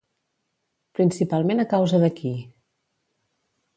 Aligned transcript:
Principalment 0.99 1.63
a 1.65 1.67
causa 1.75 2.03
de 2.05 2.13
qui? 2.21 2.33